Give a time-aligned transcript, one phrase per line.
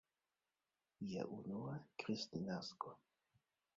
[1.03, 2.99] Lia unua Kristnasko!